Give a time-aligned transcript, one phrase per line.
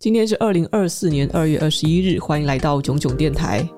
[0.00, 3.68] 今天是二零二四年二月二十一日，欢迎来到囧囧电台。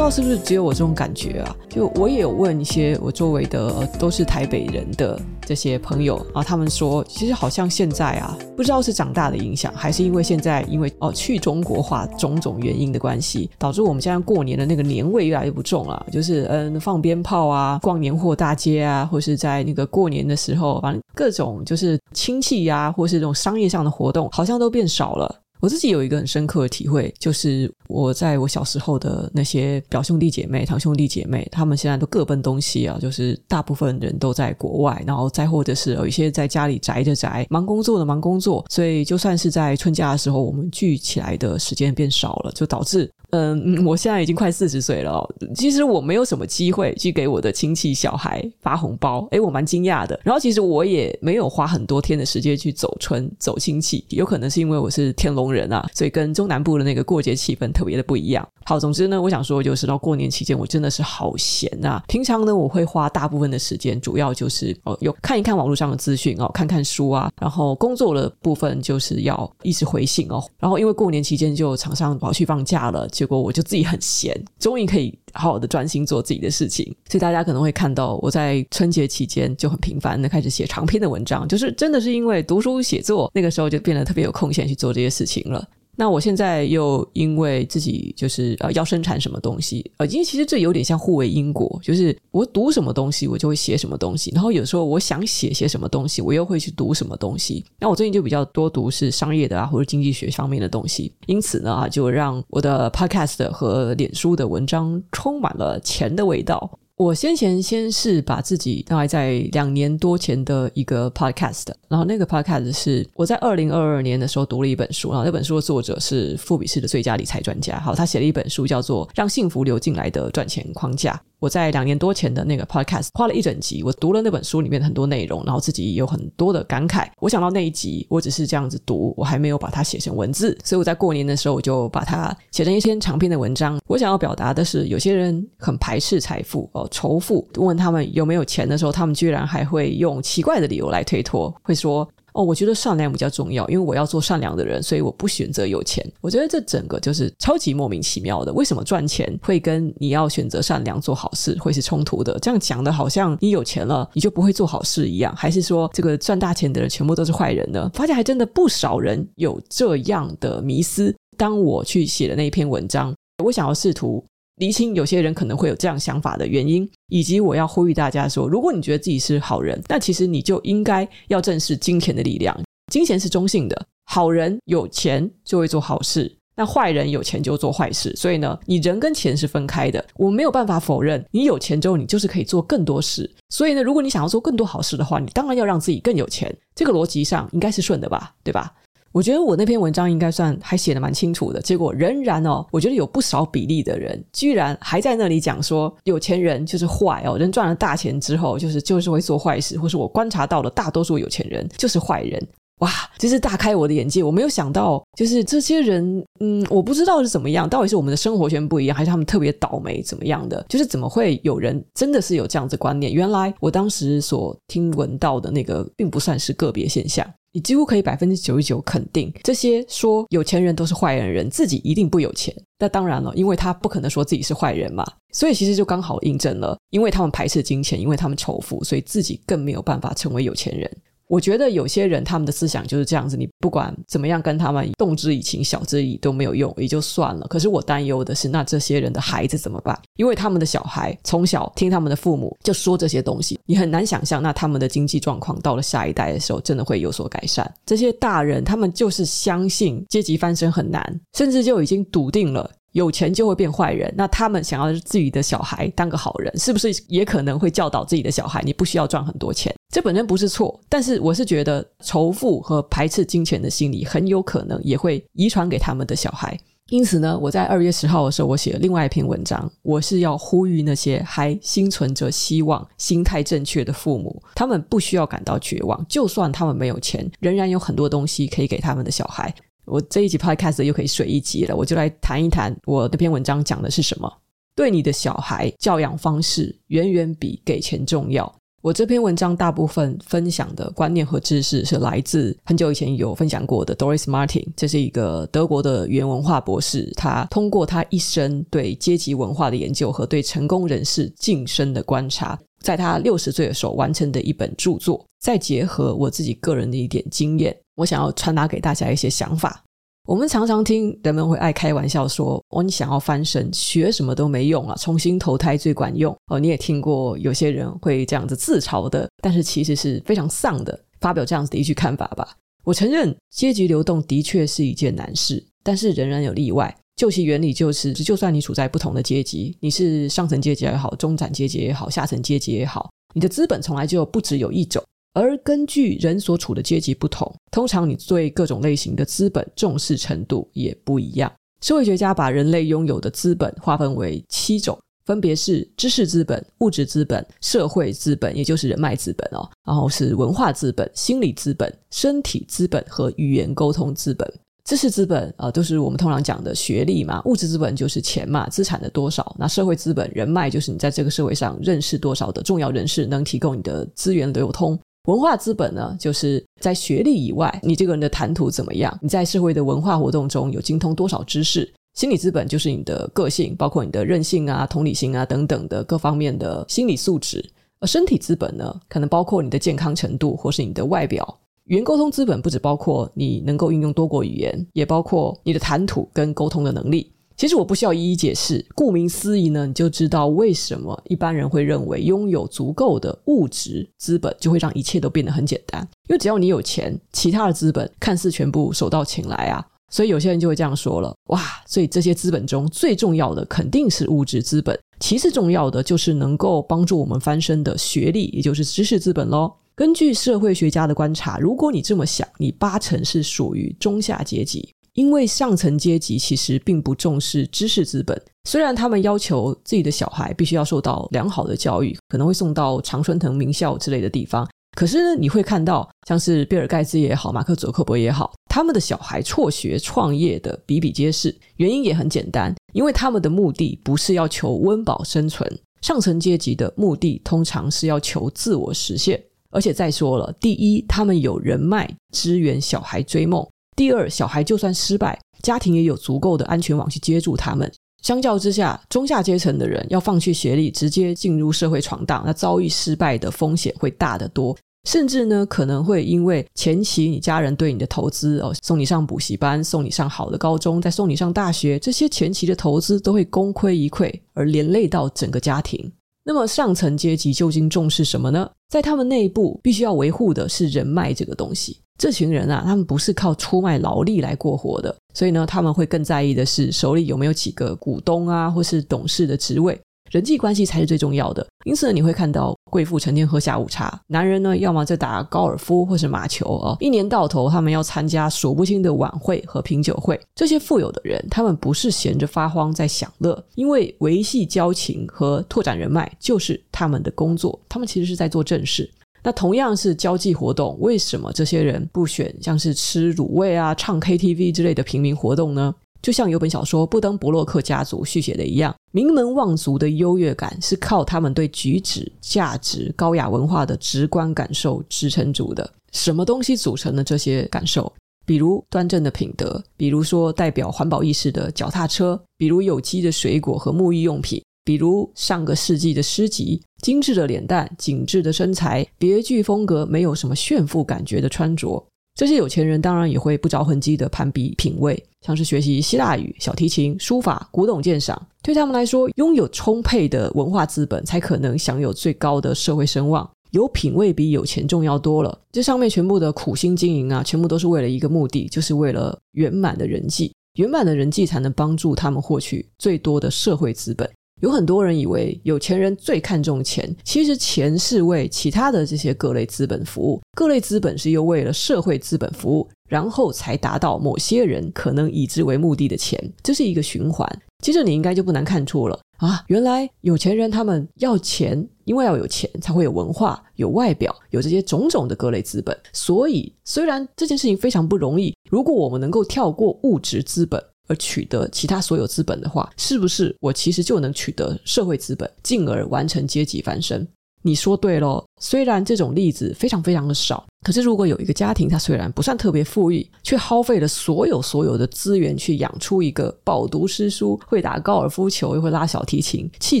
[0.10, 1.56] 是不是只有我这种感觉啊？
[1.68, 16.06] 就我也有问一些我周围的、都是台北人的这些朋友啊，他们说其实好像现在啊，不知道是长大的影响，还是因为现在因为哦去中国化种种原因的关系，导致我们现在过年的那个年味越来越不重了。
[16.10, 25.42] 就是嗯，放鞭炮啊，逛年货大街啊，或是在那个过年的时候，反正各种就是亲戚呀、或是这种商业上的活动，好像都变少了。
[25.60, 43.10] 我自己有一个很深刻的体会，就是我在我小时候的那些表兄弟姐妹、堂兄弟姐妹，他们现在都各奔东西啊，就是大部分人都在国外，然后再或者是有一些在家里宅着宅，忙工作的忙工作，所以就算是在春假的时候，我们聚起来的时间变少了，就导致。
[43.30, 45.28] 嗯，我现在已经快四十岁了。
[45.54, 50.18] 其实我没有什么机会去给我的亲戚小孩发红包，诶，我蛮惊讶的。
[50.24, 58.48] 然后其实我也没有花很多天的时间去走春、走亲戚，有可能是因为我是天龙人啊，所以跟中南部的那个过节气氛特别的不一样。
[58.64, 62.02] 好，总之呢，我想说就是到过年期间，我真的是好闲啊。
[62.08, 67.30] 平常呢，我会花大部分的时间，主要就是哦，有看一看网络上的资讯哦，看看书啊。
[67.38, 70.42] 然后工作的部分就是要一直回信哦。
[70.58, 73.06] 然后因为过年期间就厂商跑去放假了。
[73.18, 85.68] 结果我就自己很闲，终于可以好好的专心做自己的事情，所以大家可能会看到我在春节期间就很频繁的开始写长篇的文章，就是真的是因为读书写作，那个时候就变得特别有空闲去做这些事情了。
[86.00, 97.64] 那我现在又因为自己就是呃要生产什么东西，呃，因为其实这有点像互为因果，就是我读什么东西，我就会写什么东西，然后有时候我想写些什么东西，我又会去读什么东西。
[97.80, 106.78] 那我最近就比较多读是商业的啊，或者经济学方面的东西，因此呢啊，就让我的 podcast 和脸书的文章充满了钱的味道。
[106.98, 121.14] 我先前先是把自己大概在两年多前的一个 podcast，然后那个 podcast 是我在二零二二年的时候读了一本书，然后那本书的作者是富比士的最佳理财专家，好，他写了一本书叫做《让幸福流进来的赚钱框架》。
[121.40, 127.08] 我在两年多前的那个 podcast 花了一整集，我读了那本书里面的很多内容，然后自己有很多的感慨。
[127.20, 133.80] 我想到那一集，我只是这样子读，我还没有把它写成文字，所以我在过年的时候我就把它写成一篇长篇的文章。
[133.86, 142.08] 我想要表达的是，有些人很排斥财富哦，仇富，问他们有没有钱的时候，他们居然还会用奇怪的理由来推脱，会说。
[142.32, 146.04] 哦，我觉得善良比较重要，因为我要做善良的人，所以我不选择有钱。
[146.20, 148.52] 我觉得这整个就是超级莫名其妙的。
[148.52, 152.38] 为什么赚钱会跟你要选择善良做好事会是冲突的？
[152.40, 157.90] 这样讲的好像你有钱了你就不会做好事一样，还是说这个赚大钱的人全部都是坏人呢？
[157.94, 161.14] 发现还真的不少人有这样的迷思。
[161.36, 164.24] 当我去写的那一篇文章，我想要试图。
[164.58, 172.58] 厘清有些人可能会有这样想法的原因，以及我要呼吁大家说：如果你觉得自己是好人，那其实你就应该要正视金钱的力量。
[172.92, 178.14] 金钱是中性的，好人有钱就会做好事，那坏人有钱就做坏事。
[178.16, 180.04] 所以呢，你人跟钱是分开的。
[180.16, 183.30] 我没有办法否认，你有钱之后，你就是可以做更多事。
[183.50, 186.52] 所以呢，如果你想要做更多好事的话，你当然要让自己更有钱。
[186.74, 188.34] 这个逻辑上应该是顺的吧？
[188.42, 188.72] 对吧？
[189.18, 202.40] 我觉得我那篇文章应该算还写得蛮清楚的，结果仍然哦，我觉得有不少比例的人居然还在那里讲说有钱人就是坏哦，人赚了大钱之后就是就是会做坏事，或是我观察到了大多数有钱人就是坏人，
[202.78, 210.64] 哇，这是大开我的眼界，我没有想到就是这些人，嗯，我不知道是怎么样，到底是我们的生活圈不一样，还是他们特别倒霉怎么样的？
[210.68, 213.12] 就是怎么会有人真的是有这样子观念？
[213.12, 217.28] 原来我当时所听闻到的那个并不算是个别现象。
[217.52, 222.54] 你几乎可以百分之九十九肯定，这些说有钱人都是坏人人，自己一定不有钱。
[222.78, 230.90] 那当然了，因为他不可能说自己是坏人嘛，所以其实就刚好印证了，因为他们排斥金钱，因为他们仇富，所以自己更没有办法成为有钱人。
[231.28, 237.46] 我觉得有些人他们的思想就是这样子，你不管怎么样跟他们动之以情、晓之以都没有用，也就算了。
[237.48, 239.98] 可是我担忧的是，那这些人的孩子怎么办？
[240.16, 247.70] 因为他们的小孩从小听他们的父母就说这些东西，你很难想象，那他们的经济状况到了下一代的时候，真的会有所改善。
[247.84, 258.62] 这些大人他们就是相信阶级翻身很难，甚至就已经笃定了有钱就会变坏人，那他们想要自己的小孩当个好人，是不是也可能会教导自己的小孩？
[258.64, 266.58] 你不需要赚很多钱，这本身不是错，但是我是觉得仇富和排斥金钱的心理很有可能也会遗传给他们的小孩。
[266.90, 279.54] 因此呢，我在二月十号的时候，我写了另外一篇文章，我是要呼吁那些还心存着希望、心态正确的父母，他们不需要感到绝望，就算他们没有钱，仍然有很多东西可以给他们的小孩。
[279.84, 284.30] 我这一集 Podcast 又可以水一集了，我就来谈一谈我这篇文章讲的是什么。
[284.74, 288.57] 对你的小孩教养方式远远比给钱重要。
[288.80, 307.76] 我这篇文章大部分分享的观念和知识是来自很久以前有分享过的 Doris Martin，这是一个德国的语言文化博士，他通过他一生对阶级文化的研究和对成功人士晋升的观察，在他六十岁的时候完成的一本著作，再结合我自己个人的一点经验。
[307.96, 309.82] 我想要传达给大家一些想法。
[310.28, 322.46] 我们常常听人们会爱开玩笑说：“哦，你想要翻身，学什么都没用啊，重新投胎最管用。”哦，你也听过有些人会这样子自嘲的，但是其实是非常丧的，发表这样子的一句看法吧。
[322.84, 326.94] 我承认阶级流动的确是一件难事，但是仍然有例外。
[327.16, 335.02] 究其原理，就是就算你处在不同的阶级，你是上层阶级也好，中产阶级也好，下层阶级也好，你的资本从来就不只有一种。
[335.38, 341.52] 而根据人所处的阶级不同，通常你对各种类型的资本重视程度也不一样。
[341.80, 354.52] 社会学家把人类拥有的资本划分为七种，分别是知识资本、物质资本、社会资本，也就是人脉资本哦，然后是文化资本、心理资本、身体资本和语言沟通资本。
[354.84, 364.98] 知识资本啊，都是我们通常讲的学历嘛；物质资本就是钱嘛，资产的多少；那社会资本、人脉就是你在这个社会上认识多少的重要人士，能提供你的资源流通。
[365.28, 369.16] 文化资本呢，就是在学历以外，你这个人的谈吐怎么样？
[369.20, 371.86] 你在社会的文化活动中有精通多少知识？
[372.14, 377.62] 心理资本就是你的个性，包括你的韧性啊、同理心啊等等的各方面的心理素质。
[378.00, 381.58] 而身体资本呢，可能包括你的健康程度，或是你的外表。
[381.84, 387.30] 语言沟通资本不只包括你能够运用多国语言，也包括你的谈吐跟沟通的能力。
[387.58, 396.00] 其实我不需要一一解释，顾名思义呢，你就知道为什么一般人会认为拥有足够的物质资本就会让一切都变得很简单。
[396.28, 399.84] 因为只要你有钱，其他的资本看似全部手到擒来啊。
[400.08, 409.72] 所以有些人就会这样说了：哇，所以这些资本中最重要的肯定是物质资本，其次重要的就是能够帮助我们翻身的学历，也就是知识资本喽。
[409.96, 414.88] 根据社会学家的观察，如果你这么想，你八成是属于中下阶级。
[415.18, 424.64] 因为上层阶级其实并不重视知识资本，虽然他们要求自己的小孩必须要受到良好的教育，可能会送到常春藤名校之类的地方，
[424.96, 431.52] 可是，你会看到像是比尔盖茨也好，马克祖克伯也好，他们的小孩辍学创业的比比皆是。
[431.78, 435.68] 原因也很简单，因为他们的目的不是要求温饱生存，
[436.00, 439.42] 上层阶级的目的通常是要求自我实现。
[439.70, 443.66] 而且再说了，第一，他们有人脉支援小孩追梦。
[443.98, 447.92] 第二，小孩就算失败，家庭也有足够的安全网去接住他们。
[448.22, 454.76] 相较之下，中下阶层的人要放弃学历，直接进入社会闯荡，那遭遇失败的风险会大得多。
[455.08, 466.12] 甚至呢，可能会因为前期你家人对你的投资哦，送你上补习班，送你上好的高中，再送你上大学，这些前期的投资都会功亏一篑，而连累到整个家庭。
[466.48, 468.66] 那么上层阶级究竟重视什么呢？
[468.88, 472.00] 在他们内部，必须要维护的是人脉这个东西。
[472.16, 481.66] 这群人啊，他们不是靠出卖劳力来过活的，所以呢，他们会更在意的是手里有没有几个股东啊，或是董事的职位，人际关系才是最重要的。
[481.84, 490.38] 因此，你会看到贵妇成天喝下午茶，男人呢，要么在打高尔夫或是马球哦，一年到头他们要参加数不清的晚会和品酒会。
[490.54, 499.08] 这些富有的人，他们不是闲着发慌在享乐，因为维系交情和拓展人脉就是他们的工作，他们其实是在做正事。
[499.42, 505.94] 那同样是交际活动，为什么这些人不选像是吃卤味啊、唱 KTV 之类的平民活动呢？
[506.20, 515.88] 就像有本小说《布登伯洛克家族》续写的一样，名门望族的优越感是靠他们对举止、价值、高雅文化的直观感受支撑住的。
[516.12, 518.12] 什么东西组成了这些感受？
[518.44, 524.62] 比如端正的品德，比如说代表环保意识的脚踏车，比如有机的水果和沐浴用品。
[524.84, 532.02] 比如上个世纪的诗集，精致的脸蛋、紧致的身材、别具风格、没有什么炫富感觉的穿着，
[532.38, 538.40] 这些有钱人当然也会不着痕迹的攀比品味，像是学习希腊语、小提琴、书法、古董鉴赏。
[538.62, 543.50] 对他们来说，拥有充沛的文化资本，才可能享有最高的社会声望。
[543.72, 545.58] 有品味比有钱重要多了。
[545.72, 550.52] 这上面全部的苦心经营啊，全部都是为了一个目的，就是为了圆满的人际。
[550.74, 554.30] 圆满的人际才能帮助他们获取最多的社会资本。
[554.60, 567.48] 有很多人以为有钱人最看重钱，其实钱是为其他的这些各类资本服务，各类资本是又为了社会资本服务，然后才达到某些人可能以之为目的的钱，这是一个循环。
[567.84, 575.96] 接着你应该就不难看出了啊，原来有钱人他们要钱，因为要有钱才会有文化、有外表、有这些种种的各类资本。
[576.12, 587.26] 所以虽然这件事情非常不容易，如果我们能够跳过物质资本，而取得其他所有资本的话，是不是我其实就能取得社会资本，进而完成阶级翻身？
[587.62, 600.00] 你说对咯，虽然这种例子非常非常的少，可是如果有一个家庭，他虽然不算特别富裕，却耗费了所有所有的资源去养出一个饱读诗书、会打高尔夫球又会拉小提琴、气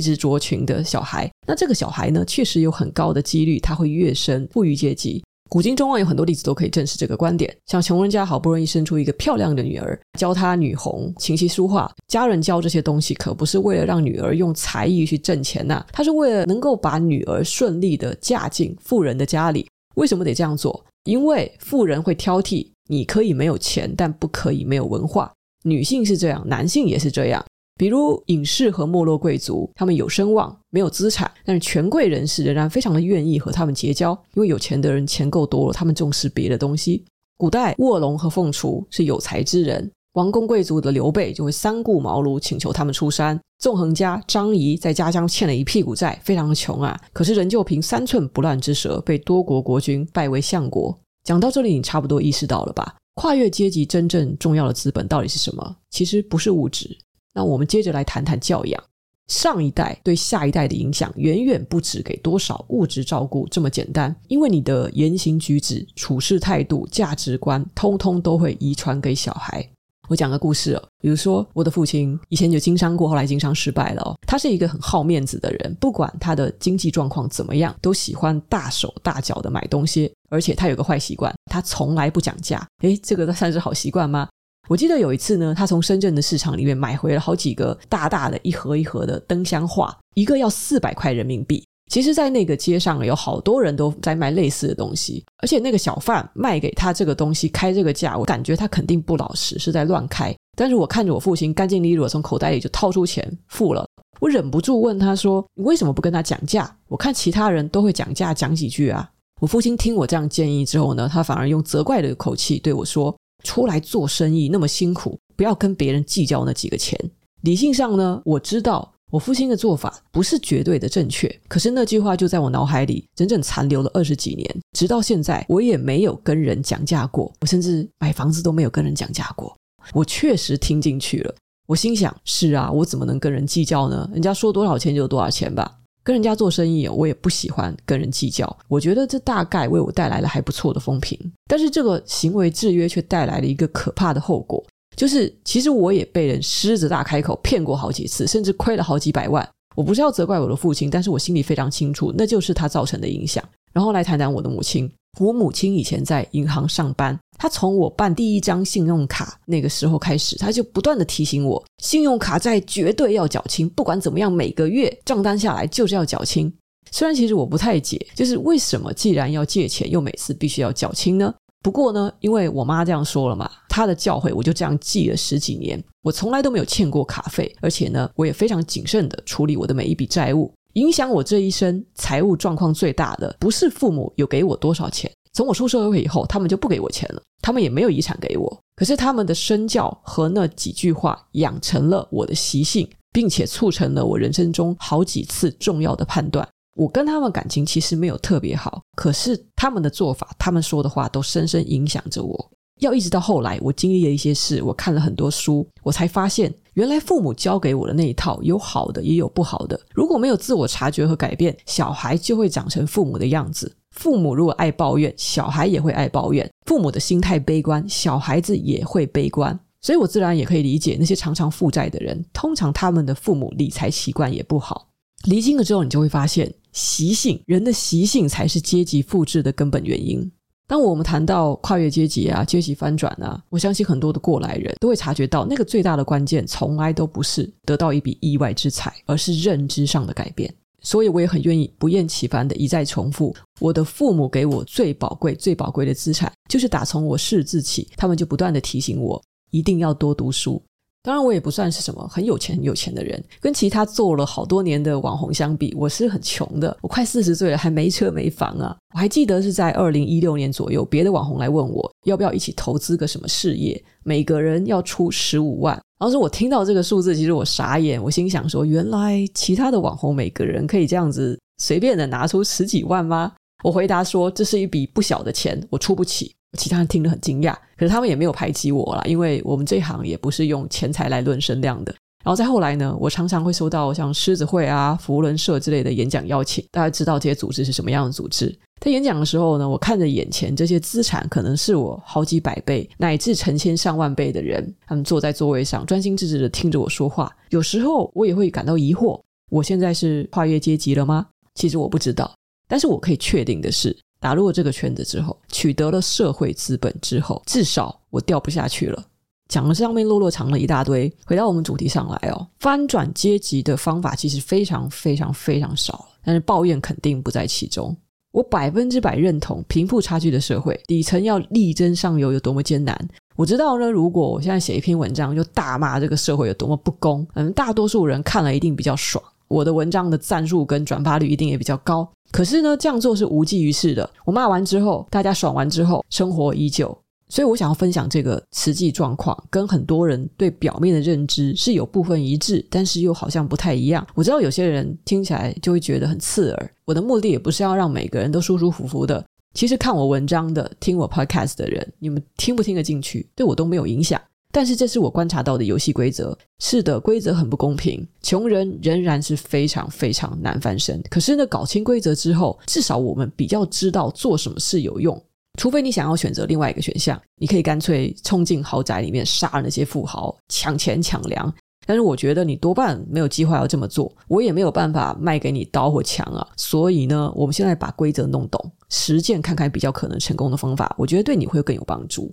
[0.00, 5.22] 质卓群的小孩，那这个小孩呢，确实有很高的几率他会跃升富裕阶级。
[5.50, 7.54] 古今中外有很多例子都可以证实这个观点。
[7.66, 19.66] 像穷人家好不容易生出一个漂亮的女儿，教她女红、琴棋书画，家人教这些东西可不是为了让女儿用才艺去挣钱呐、啊，他是为了能够把女儿顺利的嫁进富人的家里。
[19.94, 20.84] 为什么得这样做？
[21.04, 25.32] 因为富人会挑剔，你可以没有钱，但不可以没有文化。
[25.64, 27.42] 女性是这样，男性也是这样。
[27.78, 37.04] 比如隐士和没落贵族，他们有声望，没有资产，但是权贵人士仍然非常的愿意和他们结交，因为有钱的人钱够多了，他们重视别的东西。
[37.36, 43.38] 古代卧龙和凤雏是有才之人，王公贵族的刘备就会三顾茅庐请求他们出山。
[43.60, 50.96] 纵横家张仪在家乡欠了一屁股债，非常的穷啊，可是仍旧凭三寸不烂之舌被多国国君拜为相国。
[51.22, 52.96] 讲到这里，你差不多意识到了吧？
[53.14, 55.76] 跨越阶级真正重要的资本到底是什么？
[55.90, 56.96] 其实不是物质。
[57.38, 58.82] 那我们接着来谈谈教养。
[59.28, 69.64] 上一代对下一代的影响远远不止给多少物质照顾这么简单，因为你的言行举止、处事态度、价值观，通通都会遗传给小孩。
[70.08, 74.16] 我讲个故事哦，比如说我的父亲以前就经商过，后来经商失败了哦。
[74.26, 82.66] 他是一个很好面子的人，不管他的经济状况怎么样，都喜欢大手大脚的买东西，而且他有个坏习惯，他从来不讲价。
[82.80, 84.26] 诶，这个算是好习惯吗？
[84.68, 91.64] 我记得有一次呢，他从深圳的市场里面买回了好几个大大的一盒一盒的灯箱画，一个要四百块人民币。
[91.90, 100.36] 其实，在那个街上有好多人都在卖类似的东西，而且那个小贩卖给他这个东西开这个价，我感觉他肯定不老实，是在乱开。
[100.54, 103.88] 但是我看着我父亲干净利落从口袋里就掏出钱付了，
[104.20, 106.70] 我忍不住问他说：“你为什么不跟他讲价？
[106.88, 109.08] 我看其他人都会讲价，讲几句啊。”
[109.40, 113.16] 我父亲听我这样建议之后呢，他反而用责怪的口气对我说。
[113.44, 116.98] 出来做生意那么辛苦，不要跟别人计较那几个钱。
[117.42, 129.56] 理性上呢，我知道我父亲的做法不是绝对的正确，可是那句话就在我脑海里整整残留了二十几年，直到现在我也没有跟人讲价过，我甚至买房子都没有跟人讲价过。
[129.94, 131.34] 我确实听进去了，
[131.66, 134.10] 我心想：是啊，我怎么能跟人计较呢？
[134.12, 135.77] 人家说多少钱就多少钱吧。
[136.08, 138.58] 跟人家做生意，我也不喜欢跟人计较。
[138.66, 144.64] 我觉得这大概为我带来了还不错的风评，但是这个行为制约却带来了一个可怕的后果，
[144.96, 149.46] 就是其实我也被人狮子大开口骗过好几次，甚至亏了好几百万。
[149.76, 153.44] 我不是要责怪我的父亲，但是我心里非常清楚，那就是他造成的影响。
[153.74, 154.90] 然后来谈谈我的母亲。
[155.20, 166.52] 我母亲以前在银行上班，她从我办第一张信用卡那个时候开始，她就不断地提醒我，信用卡债绝对要缴清，不管怎么样，每个月账单下来就是要缴清。
[166.90, 171.34] 虽然其实我不太解，就是为什么既然要借钱，又每次必须要缴清呢？
[171.60, 180.52] 不过呢，因为我妈这样说了嘛，她的教诲我就这样记了十几年，我从来都没有欠过卡费，而且呢，我也非常谨慎地处理我的每一笔债务。
[180.74, 185.10] 影响我这一生财务状况最大的，不是父母有给我多少钱。
[185.32, 188.60] 从我出社会以后，他们就不给我钱了，他们也没有遗产给我。
[188.76, 196.46] 可是他们的身教和那几句话，养成了我的习性，并且促成了我人生中好几次重要的判断。
[196.76, 202.50] 我跟他们感情其实没有特别好，可是他们的做法，他们说的话，都深深影响着我。
[202.80, 209.78] 要一直到后来，我经历了一些事，我看了很多书，我才发现，原来父母教给我的那一套有好的，也有不好的。
[209.92, 213.74] 如果没有自我察觉和改变，小孩就会长成父母的样子。
[213.90, 219.58] 父母如果爱抱怨，小孩也会爱抱怨；父母的心态悲观，小孩子也会悲观。
[219.80, 224.86] 所以我自然也可以理解那些常常负债的人，通常他们的父母理财习惯也不好。
[225.24, 230.30] 厘清了之后，你就会发现，习性，人的习性才是阶级复制的根本原因。
[230.68, 240.54] 当我们谈到跨越阶级啊、阶级翻转啊，我相信很多的过来人都会察觉到，那个最大的关键从来都不是得到一笔意外之财，而是认知上的改变。
[240.82, 249.20] 所以我也很愿意不厌其烦的一再重复，我的父母给我最宝贵、最宝贵的资产，就是打从我识字起，他们就不断的提醒我，
[249.50, 250.62] 一定要多读书。
[251.02, 256.76] 当然，我也不算是什么很有钱很有钱的人，跟其他做了好多年的网红相比，我是很穷的。
[256.82, 258.76] 我快四十岁了，还没车没房啊！
[258.94, 265.80] 我还记得是在二零一六年左右，别的网红来问我要不要一起投资个什么事业，每个人要出十五万。
[265.98, 273.32] 当时我听到这个数字，其实我傻眼，我心想说：原来其他的网红每个人可以这样子随便的拿出十几万吗？
[273.64, 276.34] 我回答说：这是一笔不小的钱，我出不起。
[276.56, 281.94] 其他人听得很惊讶，可是他们也没有排挤我啦，因为我们这一行也不是用钱财来论声量的。
[282.24, 288.54] 然后再后来呢，我常常会收到像狮子会啊、扶轮社之类的演讲邀请，大家知道这些组织是什么样的组织。
[288.80, 297.34] 在演讲的时候呢，我看着眼前这些资产可能是我好几百倍乃至成千上万倍的人，他们坐在座位上专心致志的听着我说话。
[297.50, 301.26] 有时候我也会感到疑惑：我现在是跨越阶级了吗？
[301.54, 302.32] 其实我不知道，
[302.68, 303.96] 但是我可以确定的是。
[304.20, 309.04] 打入了这个圈子之后，取得了社会资本之后，至少我掉不下去了。
[309.48, 317.96] 讲了上面落落长了一大堆，回到我们主题上来哦，翻转阶级的方法其实非常非常非常少，但是抱怨肯定不在其中。
[318.30, 323.08] 我百分之百认同贫富差距的社会，底层要力争上游有多么艰难。
[323.36, 332.08] 我知道呢，如果我现在写一篇文章就大骂这个社会有多么不公，嗯，大多数人看了一定比较爽，我的文章的赞数跟转发率一定也比较高。
[332.30, 334.08] 可是呢，这样做是无济于事的。
[334.24, 336.96] 我骂完之后，大家爽完之后，生活依旧。
[337.30, 344.06] 所以我想要分享这个实际状况，跟很多人对表面的认知是有部分一致，但是又好像不太一样。
[344.14, 346.70] 我知道有些人听起来就会觉得很刺耳。
[346.86, 349.22] 我的目的也不是要让每个人都舒舒服服的。
[349.52, 354.18] 其实看我文章的、听我 podcast 的人，你们听不听得进去，对我都没有影响。
[354.52, 356.36] 但是这是我观察到的游戏规则。
[356.58, 361.02] 是的，规则很不公平，穷人仍然是非常非常难翻身。
[361.10, 365.20] 可是呢，搞清规则之后，至少我们比较知道做什么事有用。
[365.58, 371.52] 除非你想要选择另外一个选项，你可以干脆冲进豪宅里面杀那些富豪，抢钱抢粮。
[371.86, 376.46] 但是我觉得你多半没有计划要这么做，我也没有办法卖给你刀或枪啊。
[376.56, 382.32] 所以呢，我们现在把规则弄懂，实践看看比较可能成功的方法，我觉得对你会更有帮助。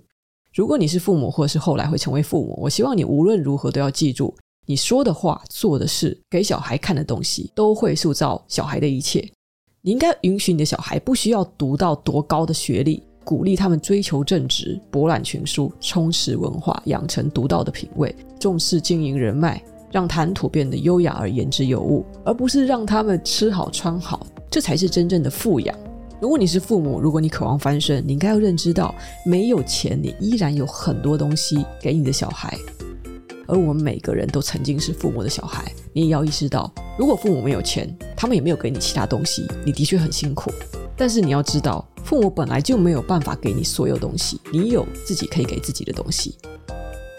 [0.56, 9.20] 如果你是父母，或者是后来会成为父母，我希望你无论如何都要记住，你说的话、做的事、给小孩看的东西，都会塑造小孩的一切。
[9.82, 25.78] 你应该允许你的小孩不需要读到多高的学历，鼓励他们追求正直、博览群书、充实文化、养成独到的品味、重视经营人脉，让谈吐变得优雅而言之有物，而不是让他们吃好穿好，这才是真正的富养。
[26.18, 32.56] 如果你是父母，如果你渴望翻身，你应该要认知到，没有钱，你依然有很多东西给你的小孩。
[33.46, 40.50] 而我们每个人都曾经是父母的小孩，你也要意识到，如果父母没有钱，他们也没有给你其他东西，你的确很辛苦。
[40.96, 46.34] 但是你要知道，父母本来就没有办法给你所有东西，你有自己可以给自己的东西。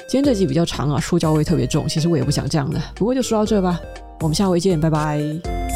[0.10, 3.80] 今天这集比较长啊，说教味特别重，其实我也不想这样的，不过就说到这吧，
[4.22, 5.67] 我们下回见，拜拜。